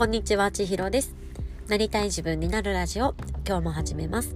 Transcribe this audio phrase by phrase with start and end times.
[0.00, 1.14] こんにちは、ちひろです。
[1.68, 3.14] なりたい自分になるラジオ、
[3.46, 4.34] 今日も始めます。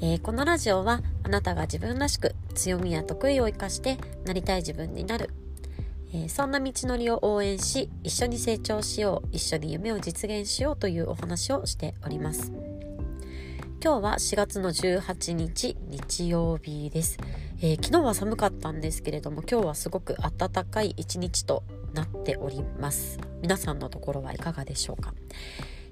[0.00, 5.28] えー、このラジオは、あなたが自分らしく強みや得意を生かしてなりたい自分になる、
[6.14, 12.50] えー、そんな道のりを応援し、一緒に成長しよう、一緒に夢を実現しようというお話をしております。
[13.84, 17.16] 今日は4月の18日日曜日です、
[17.62, 21.62] えー、昨日は寒かったんですけれども今日はすごく暖かい一日と
[21.94, 23.18] なっております。
[23.42, 25.14] 皆さんのところはいかがでしょうか、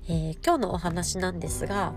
[0.08, 1.94] えー、今日のお話なんですが、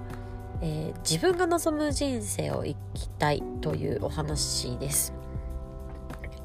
[0.62, 5.14] えー、自分が望む人生を生きたいというお話です、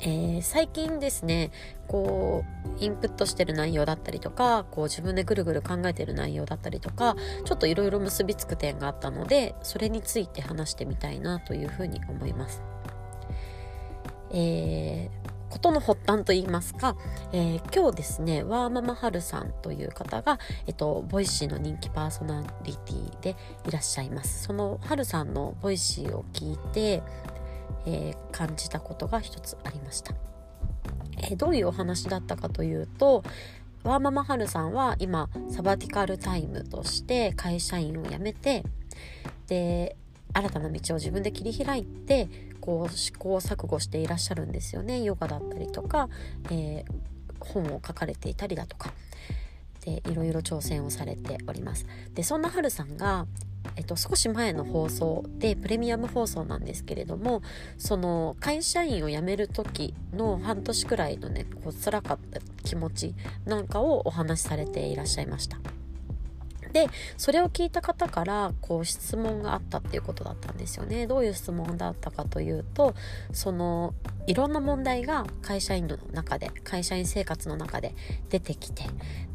[0.01, 1.51] えー、最近ですね
[1.87, 12.63] こうインプットしてる内容だったりとかこう自分でぐるぐる考えてる内容だったりとかちょっといろいろ結びつく点があったのでそれについて話してみたいなというふうに思います。
[14.33, 16.97] えー、ことの発端といいますか、
[17.33, 24.45] えー、今日ですねワーママハルさんという方が、えっと、 Voicyの人気パーソナリティでいらっしゃいます。
[24.45, 27.03] そのハルさんの Voicyを聞いて、
[27.87, 30.15] えー、感じたことが一つありました、
[31.19, 33.23] えー、どういうお話だったかというと
[33.85, 38.65] ワーママハルさんは今サバティカルタイムとして会社員を辞めて
[39.47, 39.97] で
[40.33, 42.29] 新たな道を自分で切り開いて
[42.67, 45.01] こう試行錯誤していらっしゃるんですよね。
[45.03, 46.09] ヨガだったりとか、
[46.51, 46.93] えー、
[47.39, 48.93] 本を書かれていたりだとか。
[49.85, 51.87] でいろいろ挑戦をされております。
[52.13, 53.27] でそんなはるさんが
[53.75, 57.43] えっと、少し前の放送でプレミアム放送なんですけれども
[57.79, 65.59] その会社員を辞める時の半年くらいのねこう辛かった気持ちなんかをお話しされていらっしゃいました。
[66.77, 72.93] でそれを聞いた方からこう質問があったっていうことだったんですよねどういう質問だったかというと
[73.33, 73.95] その
[74.27, 77.95] いろんな問題が会社員の中で会社員生活の中で
[78.29, 78.85] 出てきて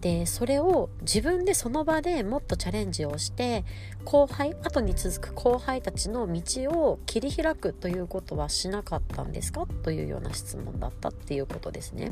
[0.02, 3.66] でそれを自分でその場でもっとチャレンジをして
[4.06, 9.66] 後輩後に続く後輩たちの道を切り開くということはしなかったんですか？
[9.81, 12.12] というような質問だったっていうことですね。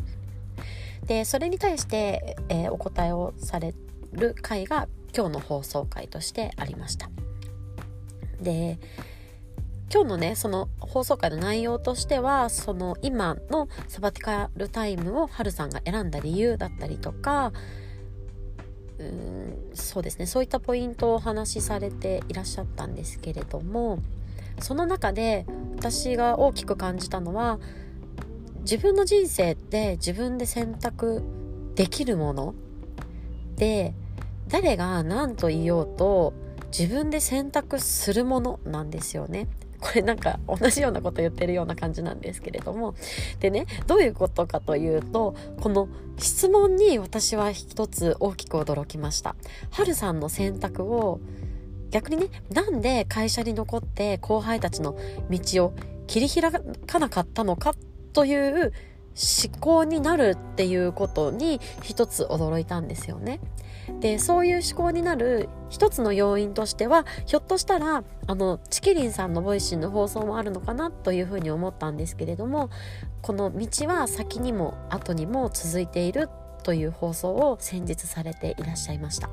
[1.05, 3.75] でそれに対して、えー、お答えをされ
[4.11, 7.09] る回が今日の放送回としてありました。
[8.41, 8.79] で
[9.91, 17.51] 今日のねその放送回の内容としてはその今のサバティカルタイムをハルさんが選んだ理由だったりとか
[18.99, 23.99] うーんそうですねそういったポイントをお話しされていらっしゃったんですけれども
[24.59, 25.45] その中で
[25.77, 27.59] 私が大きく感じたのは
[28.59, 31.23] 自分の人生って自分で選択
[31.73, 32.53] できるもの
[33.55, 33.95] で
[34.49, 36.33] 誰が何と言おうと
[36.77, 39.47] 自分で選択するものなんですよね。
[39.79, 42.95] これなんか同じようなこと言ってるような感じなんですけれども。
[43.39, 45.87] でね、どういうことかというと、この
[46.17, 49.35] 質問に私は一つ大きく驚きました。
[49.71, 51.21] はるさんの選択を
[51.91, 54.97] 逆にね、なんで会社に残って後輩たちの
[55.29, 55.73] 道を
[56.07, 57.73] 切り開かなかったのか
[58.13, 58.73] という
[59.15, 63.39] 思考になるっていうことに一つ驚いたんですよね。
[63.99, 72.69] でそういう思考になる一つの要因としてはひょっとしたらあのちきりんさんの Voicy の放送もあるのかなというふうに思ったんですけれども
[73.21, 76.29] この道は先にも後にも続いている
[76.63, 79.29] という放送を先日されていらっしゃいました。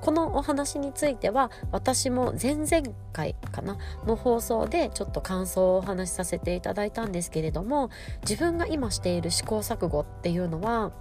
[0.00, 7.90] このお話については私も前々回かなの放送でちょっと感想をお話しさせていただいたんですけれども
[8.22, 10.92] 自分が今している試行錯誤っていうのは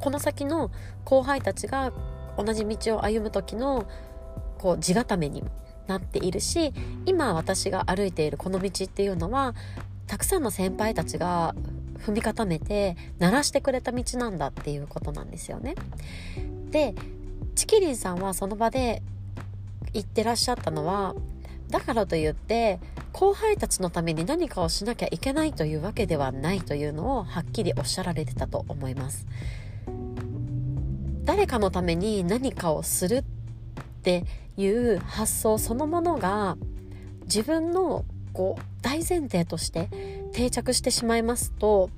[0.00, 0.70] この先の
[1.04, 1.92] 後輩たちが
[2.36, 3.86] 同じ道を歩む時の
[4.58, 5.50] こう地固めにも
[5.86, 6.72] なっているし
[7.06, 9.54] 今私が歩いているこの道っていうのは
[10.06, 11.54] たくさんの先輩たちが
[12.04, 15.74] 踏み固めて鳴らしてくれた道なんだっていうことなんですよね。
[16.70, 16.94] で
[17.54, 19.02] チキリンさんはその場で
[19.92, 21.14] 言ってらっしゃったのは
[21.70, 22.78] だからといって
[23.12, 29.26] 後輩たちのために何かをしなきゃいけないというわけではないというのをはっきりおっしゃられてたと思います。
[31.24, 33.22] 誰かのために何かをするっ
[34.02, 34.24] て
[34.56, 36.56] いう発想そのものが
[37.24, 39.90] 自分のこう大前提として
[40.38, 41.90] 定着してしまいますと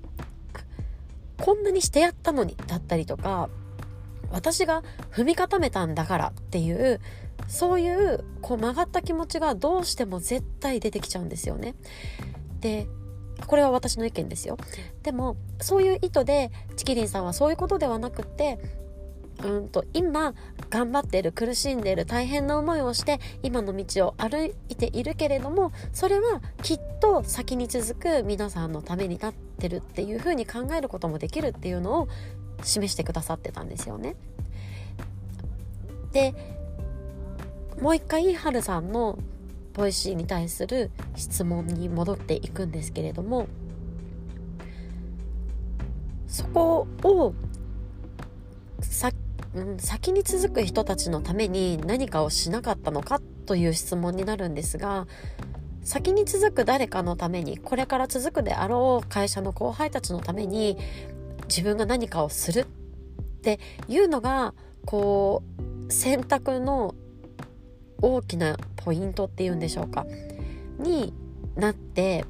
[1.37, 3.51] こんなにしてやったのにだったりとか
[4.31, 7.03] 私が踏み固めたんだからっていう
[7.49, 11.75] そういうこう曲がった気持ちがどうしても絶対出てきちゃうんですよね。
[12.61, 12.87] で
[13.47, 14.57] これは私の意見ですよ。
[15.03, 18.59] でもそういう意図でチキリンさんはそういうことではなくって
[19.45, 20.35] うんと今
[20.69, 32.09] 頑張ってる苦しんでる大変な思いをして今の道を歩いているけれどもそれはきっと先に続く皆さんのためになってるっていうふうに考えることもできるっていうのを
[32.63, 34.17] 示してくださってたんですよね。
[36.13, 36.35] で
[37.81, 39.19] もう一回はるさんの
[39.73, 43.47] Voicy に対する質問に戻っていくんですけれども
[46.31, 47.35] そこを、
[49.55, 55.09] うん、先に続く人たちのために何かをしなかったのかという質問になるんですが
[55.83, 60.79] 先に続く誰かのためにこれから続くであろう会社の後輩たちのために
[61.49, 62.65] 自分が何かをするっ
[63.43, 63.59] て
[63.89, 64.55] いうのが
[64.85, 65.43] こ
[65.89, 66.95] う選択の
[68.01, 70.07] 大きなポイントっていうんでしょうか
[70.79, 71.13] に
[71.57, 72.25] なって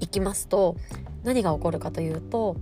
[0.00, 0.76] いきますと
[1.24, 2.56] 何が起こるかというと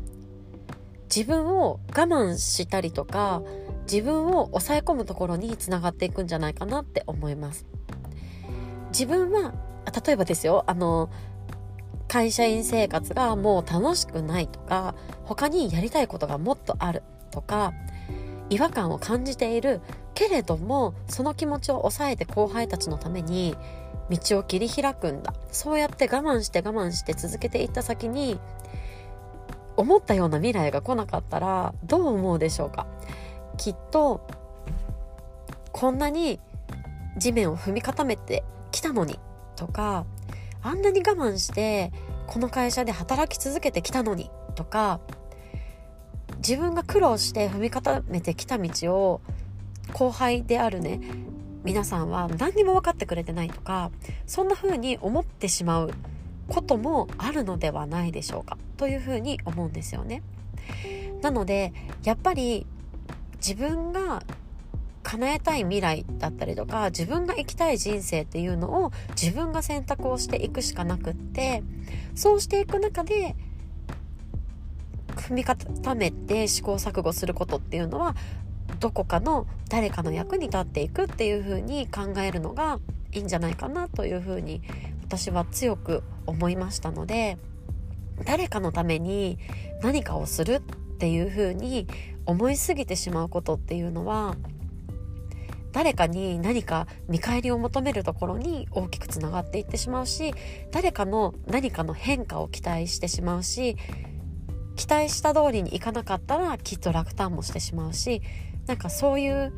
[1.15, 3.43] 自分を我慢したりとか
[3.91, 7.67] 自分を抑え込むところにつながっていくんじゃないかなって思います。
[8.93, 9.53] 自分は
[10.07, 11.11] 例えばですよあの
[12.09, 17.73] 会社員生活がもう楽しくないとか他にやりたいことがもっとあるとか
[18.49, 19.81] 違和感を感じている
[20.15, 23.57] けれどもその気持ちを抑えて後輩たちのために
[24.11, 25.35] 道を切り開くんだ。
[25.53, 28.41] そうやって我慢して我慢して続けていった先に
[29.77, 32.87] 思ったような未来が来なかったらどう思うでしょうか？
[33.57, 34.27] きっと
[35.73, 36.41] こんなに
[37.17, 39.19] 地面を踏み固めてきたのに
[39.57, 40.05] とか
[40.63, 41.93] あんなに我慢して
[42.27, 45.01] この会社で働き続けてきたのにとか
[46.37, 49.21] 自分が苦労して踏み固めてきた道を
[49.93, 51.01] 後輩であるね
[51.65, 53.91] 皆さんは何にも分かってくれてないとか
[54.27, 55.91] そんな風に思ってしまう
[56.51, 60.23] こともあるのではないでしょうかという風に思うんですよね。
[61.23, 61.73] なので
[62.05, 62.67] やっぱり
[63.37, 64.23] 自分が
[65.03, 71.63] 叶えたい未来だったりとか自分が生きたい人生っていうのを自分が選択をしていくしかなくって
[72.15, 73.35] そうしていく中で
[75.17, 78.15] 踏み固めて試行錯誤することっていうのは
[78.79, 82.79] どこかの誰かの役に立っていくっていう風に考えるのが
[83.13, 84.63] いいんじゃないかなという風に
[85.03, 87.39] 私は強く思いましたので
[88.25, 89.39] 誰かのために
[89.83, 90.61] 何かをするっ
[90.99, 91.87] ていう風に
[92.27, 94.37] 思いすぎてしまうことっていうのは
[95.73, 100.35] 誰かに何か見返りを求めるところに大きくつながっていってしまうし
[100.73, 103.77] 誰かの何かの変化を期待してしまうし
[104.77, 108.21] 期待した通りにいかなかったらきっと落胆もしてしまうし
[108.67, 109.53] なんかそういう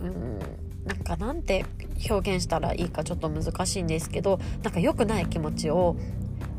[0.00, 0.38] うん
[0.84, 1.64] なんかなんて
[2.10, 5.96] 表現したらいいかちょっと難しいんですけどなんか良くない気持ちを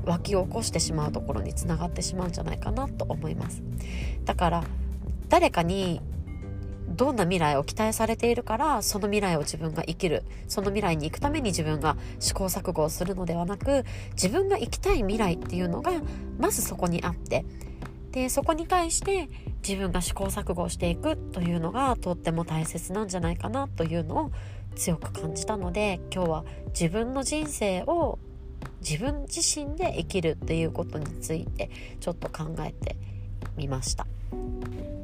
[0.05, 3.61] 湧き起こしてしまうところにつながってしまうんじゃないかなと思います。
[4.25, 4.63] だから
[5.29, 6.01] 誰かに
[6.87, 10.23] どんな未来を期待されているからその未来を自分が生きる。
[10.47, 15.91] その未来に行くために自分が試行錯誤をするのではなく自分が生きたい未来っていうのが
[16.37, 17.45] まずそこにあって
[18.13, 19.27] でそこに対して
[19.67, 24.31] 自分が試行錯誤していくというのがとっても大切なんじゃないかなというのを
[24.75, 28.19] 強く感じたので今日は自分の人生を
[28.87, 32.95] 自分自身で生きるということについてちょっと考えて
[33.57, 34.05] みました。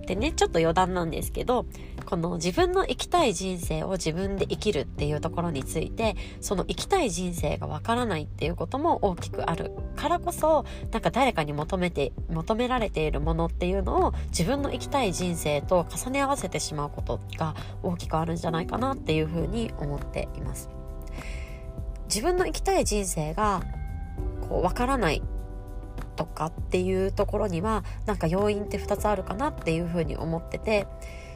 [0.06, 1.66] でねちょっと余談なんですけど
[2.10, 20.68] この自分の生きたい人生を自分で生きるっていうところについてその生きたい人生がわからないっていうことも大きくあるからこそなんか誰かに求めて求められているものっていうのを自分の生きたい人生と重ね合わせてしまうことが大きくあるんじゃないかなっていうふうに思っています。
[22.06, 23.62] 自分の生きたい人生が
[24.50, 25.22] こうわからない
[26.16, 30.88] とかっていうところにはなんか要因って2つあるかなっていうふうに思ってて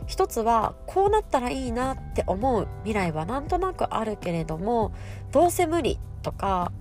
[0.07, 4.93] 一つはこうなったらいいなって思う未来はなんとなくあるけれども
[5.31, 6.71] どうせ無理とか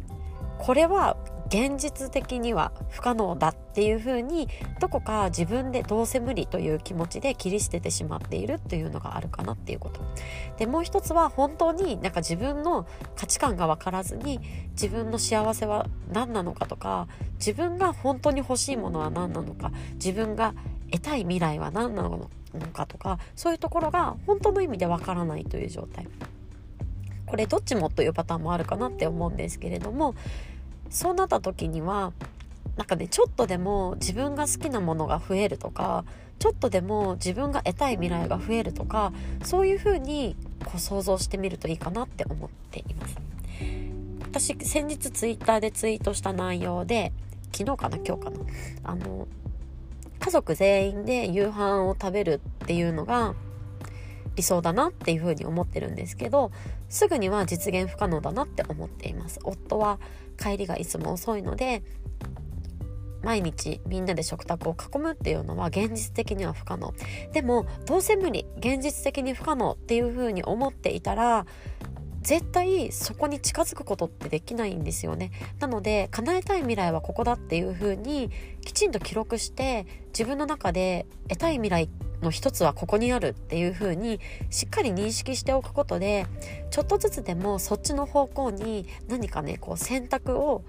[0.59, 1.17] これは
[1.53, 4.49] 現実的には不可能だっていうふうに
[4.81, 10.01] どこか自分でどうせ無理という気持ちで切り捨ててしまっているっていうのがあるかなっていうこと。
[10.57, 12.87] でもう一つは本当になんか自分の
[13.17, 20.55] 価値観が分からずに自分の幸せは何なのかとか自分が本当に欲しいものは何なのか自分が
[20.93, 22.29] 得たい未来は何なの
[22.73, 26.07] かとかそういうところが本当の意味で分からないという状態。
[27.27, 30.15] これどっちもというパターンもあるかなって思うんですけれども
[30.91, 32.13] そうなった時には
[32.77, 36.05] なんかねちょっとでも自分が好きなものが増えるとか
[36.39, 43.17] ちょっとでも自分が得たい未来が増えるとかそういう風にこう想像してみるといいかなって思っています。
[44.21, 47.13] 私先日ツイッターでツイートした内容で
[47.53, 48.41] 昨日かな今日かな。
[48.85, 49.27] あの
[50.23, 53.35] 家族全員で夕飯を食べるっていうのが
[54.37, 56.53] 理想だなっていうふうに思ってるんですけど
[56.89, 59.41] すぐには実現不可能だなって思っています。
[59.43, 59.99] 夫は
[60.39, 61.83] 帰りがいつも遅いので
[63.23, 66.95] 毎日みんなで食卓を囲むっていうのは現実的には不可能。
[67.33, 71.47] でもどうせ無理現実的に不可能っていうふうに思っていたら
[72.23, 75.33] 絶対そこに近づくことってできないんですよね。
[75.59, 78.31] なので叶えたい未来はここだっていう風に
[78.65, 81.89] きちんと記録して自分の中で得たい未来
[82.23, 86.27] の一つはここにあるっていう風にしっかり認識しておくことで
[86.71, 90.63] ちょっとずつでもそっちの方向に何かねこう選択を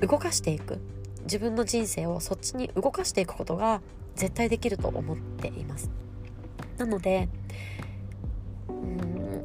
[0.00, 0.78] 動かしていく。
[1.24, 3.82] 自分の人生をそっちに動かしていくことが
[4.16, 5.90] 絶対できると思っています。
[6.78, 7.28] なので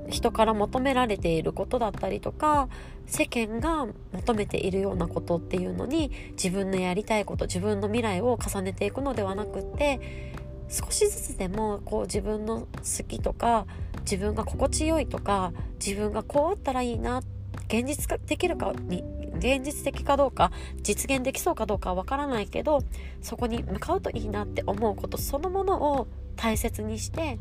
[0.10, 2.70] 人から求められていることだったりとか
[3.08, 10.34] 世間が求めているようなことっていうのに自分のやりたいこと自分の未来を重ねていくのではなくって
[10.70, 13.66] 少しずつでもこう自分の好きとか
[14.02, 17.22] 自分が心地よいとか自分がこうあったらいいな
[17.68, 19.04] 現実化できるかに
[19.38, 22.82] 現実的かどうか実現できそうかどうかはわからないけど
[23.22, 27.38] そこに向かうといいなって思うことそのものを大切にして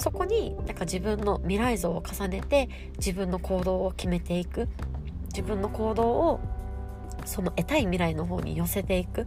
[0.00, 4.68] そこになんか自分の未来像を重ねて自分の行動を決めていく。
[5.28, 6.40] 自分の行動を
[7.24, 9.26] その得たい未来の方に寄せていく。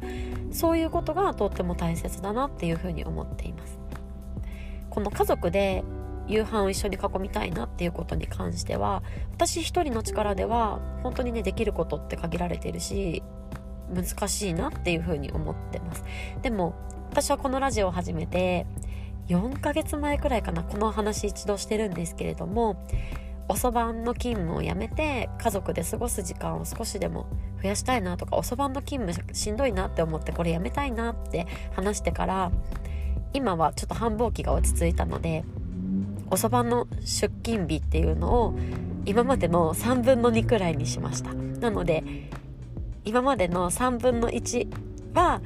[0.51, 3.79] そういうことがとっても大切だなっていうふうに思っています。
[4.89, 5.83] この家族で
[6.27, 9.03] 夕飯を一緒に囲みたいなっていうことに関しては
[9.33, 13.23] 私一人の力では本当にねできることって限られてるし
[13.93, 16.03] 難しいなっていうふうに思ってます。
[16.41, 16.75] でも
[17.09, 18.65] 私はこのラジオを始めて
[19.27, 22.85] 4ヶ月前くらいかなこの話一度してるんですけれども
[23.47, 27.27] 遅番の勤務をやめて家族で過ごす時間を少しでも
[27.61, 32.51] 増やしたいなとか遅番の勤務しんどいなって思ってこれやめたいなって話してから
[33.33, 35.43] 今はちょっと繁忙期が落ち着いたので
[36.29, 38.53] 遅番の出勤日っていうのを
[39.05, 41.33] 今までの3分の2くらいにしました。
[41.33, 42.03] なので
[43.05, 44.67] 今までの3分の1
[45.13, 45.41] は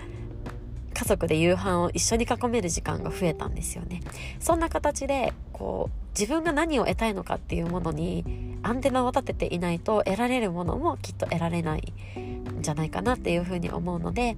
[0.97, 4.01] 家族で夕飯を一緒に囲める時間が増えたんですよね。
[4.39, 14.37] そんな形でこう自分が何を得たいのかっていうものにアンテナを立てていないと得られるものもきっと得られないんじゃないかなっていうふうに思うので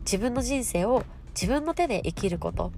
[0.00, 2.70] 自分の人生を自分の手で生きること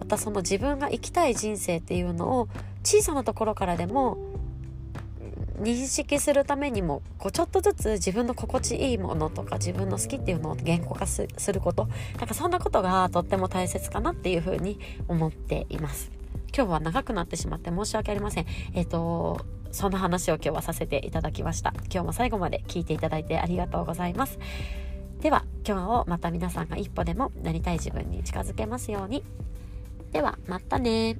[0.00, 2.48] またその自分が生きたい人生っていうのを
[2.82, 4.18] 小さなところからでも
[5.60, 16.10] 認識するためにもこうちょっとずつ自分の心地いいものとか自分の好きっていうのを言語化することなんかそんなことがとっても大切かなっていうふうに思っています。
[16.56, 18.46] 今日は長くなってしまって申し訳ありません。
[18.74, 21.74] えっ、ー、とそんな話を今日はさせていただきました。
[21.92, 24.38] 今日も最後まで聞いていただいてありがとうございます。
[25.20, 29.22] では今日をまた皆さんが一歩でもなりたい自分に近づけますように。
[30.12, 31.16] ではまたね。